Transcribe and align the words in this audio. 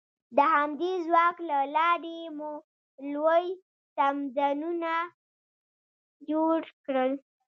د 0.35 0.37
همدې 0.53 0.91
ځواک 1.05 1.35
له 1.49 1.59
لارې 1.75 2.19
مو 2.37 2.51
لوی 3.13 3.45
تمدنونه 3.97 4.93
جوړ 6.29 6.59
کړل. 6.85 7.11